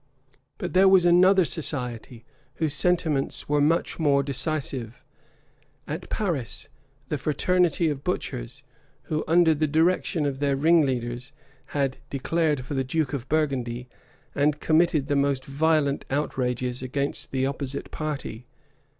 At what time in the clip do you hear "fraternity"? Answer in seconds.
7.19-7.87